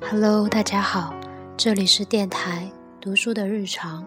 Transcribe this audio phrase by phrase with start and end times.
[0.00, 1.12] Hello，大家好，
[1.56, 2.70] 这里是电台
[3.00, 4.06] 读书的日常，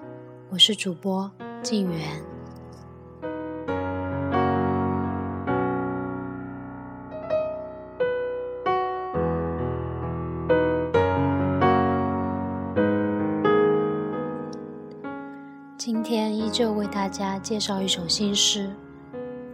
[0.50, 1.30] 我是主播
[1.62, 2.00] 静媛。
[15.78, 18.72] 今天依旧为大家介绍一首新诗，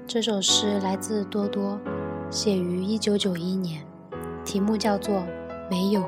[0.06, 1.78] 这首诗来自多多，
[2.30, 3.86] 写于一九九一年，
[4.46, 5.16] 题目叫做
[5.70, 6.02] 《没有》。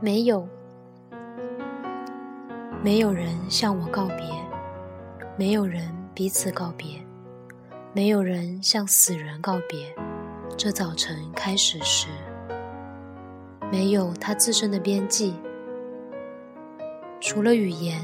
[0.00, 0.46] 没有，
[2.84, 4.26] 没有人向我告别，
[5.36, 7.02] 没有人彼此告别，
[7.92, 9.92] 没有人向死人告别。
[10.56, 12.06] 这早晨开始时，
[13.72, 15.34] 没有它自身的边际，
[17.20, 18.00] 除了语言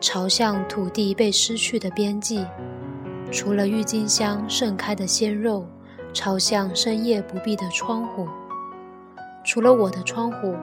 [0.00, 2.46] 朝向土地被失去的边际，
[3.30, 5.66] 除了郁金香盛开的鲜肉
[6.14, 8.26] 朝向深夜不闭的窗户，
[9.44, 10.54] 除了我的窗户。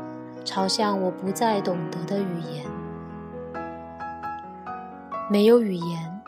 [0.43, 2.65] 朝向我不再懂得的语言，
[5.29, 6.21] 没有语言，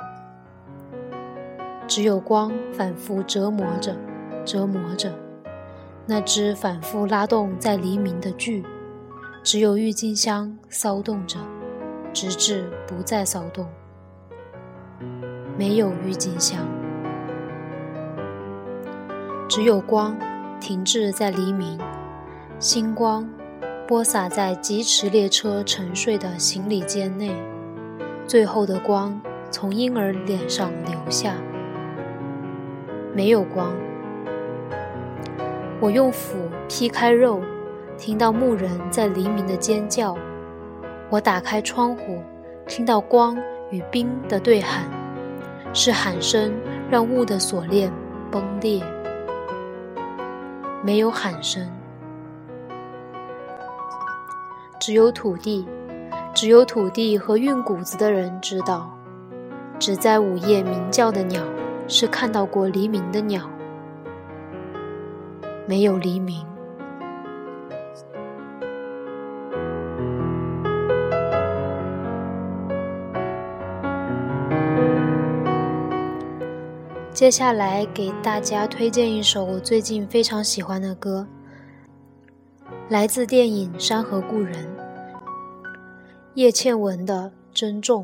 [1.87, 3.95] 只有光反复折磨着，
[4.45, 5.11] 折磨着
[6.05, 8.63] 那只反复拉动在黎明的锯，
[9.41, 11.39] 只有郁金香骚动着，
[12.13, 13.67] 直至不再骚动。
[15.57, 16.59] 没有郁金香，
[19.49, 20.15] 只有光
[20.59, 21.79] 停滞在黎明，
[22.59, 23.27] 星光。
[23.93, 27.31] 播洒在疾驰列车沉睡的行李间内，
[28.25, 31.35] 最后的光从婴儿脸上流下。
[33.13, 33.71] 没有光，
[35.79, 36.35] 我用斧
[36.67, 37.39] 劈开肉，
[37.95, 40.17] 听到牧人在黎明的尖叫。
[41.11, 42.19] 我打开窗户，
[42.65, 43.37] 听到光
[43.69, 44.89] 与冰的对喊，
[45.71, 46.51] 是喊声
[46.89, 47.93] 让雾的锁链
[48.31, 48.81] 崩裂。
[50.81, 51.69] 没有喊声。
[54.85, 55.65] 只有土地，
[56.35, 58.93] 只有土地和运谷子的人知道。
[59.79, 61.41] 只在午夜鸣叫的鸟，
[61.87, 63.49] 是看到过黎明的鸟。
[65.65, 66.45] 没有黎明。
[77.13, 81.25] 接下来给大家推荐一首我最近非常喜欢的歌。
[82.89, 84.53] 来自电影《山河故人》，
[86.35, 88.03] 叶倩文的《珍重》。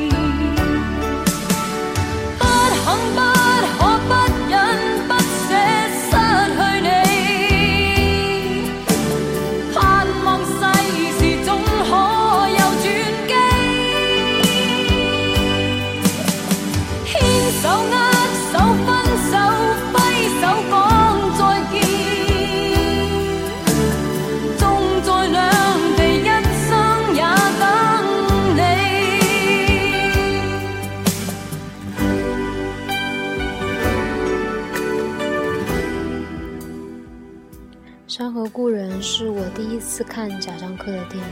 [38.07, 41.23] 山河故人是我第一次看贾樟柯的电影，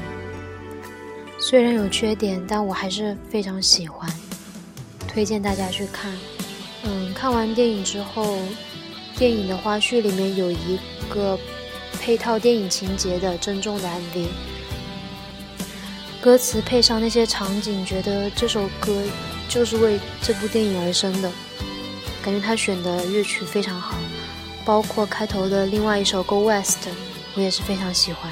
[1.37, 4.09] 虽然有缺点，但我还是非常喜欢，
[5.19, 6.17] 推荐大家去看。
[6.83, 8.37] 嗯，看完电影之后，
[9.17, 10.79] 电影的花絮里面有一
[11.09, 11.37] 个。
[12.01, 14.27] 配套电影情节的珍重的 MV。
[16.21, 19.03] 歌词配上那些场景，觉得这首歌
[19.49, 21.29] 就是为这部电影而生的。
[22.23, 23.97] 感觉他选的乐曲非常好，
[24.63, 26.87] 包括开头的另外一首《Go West》，
[27.35, 28.31] 我也是非常喜欢。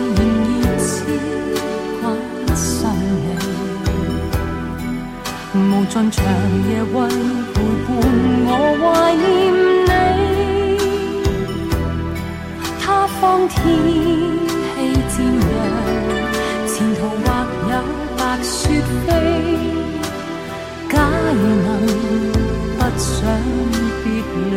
[0.81, 0.91] 痴
[2.01, 2.03] 关
[2.55, 2.77] 心
[3.21, 3.25] 你，
[5.53, 5.55] 无
[5.85, 6.19] 尽长
[6.69, 6.95] 夜为
[7.53, 7.55] 陪
[7.85, 7.89] 伴
[8.47, 8.49] 我
[8.79, 8.83] 怀
[9.15, 9.21] 念
[9.87, 9.91] 你。
[12.79, 12.83] 他
[13.19, 14.75] 方天气
[15.09, 15.49] 渐凉，
[16.67, 17.25] 前途或
[17.69, 17.73] 有
[18.17, 18.53] 白雪
[19.05, 19.07] 飞。
[20.89, 20.93] 假
[21.31, 21.69] 如能
[22.77, 23.09] 不想
[24.03, 24.05] 别
[24.51, 24.53] 离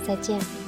[0.00, 0.63] 再见。